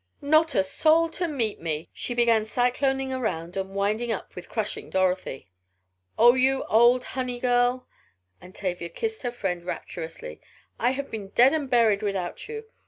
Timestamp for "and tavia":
8.41-8.89